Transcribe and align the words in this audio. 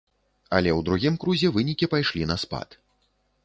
Але 0.59 0.71
ў 0.77 0.85
другім 0.87 1.19
крузе 1.25 1.53
вынікі 1.59 1.93
пайшлі 1.95 2.23
на 2.33 2.41
спад. 2.45 2.69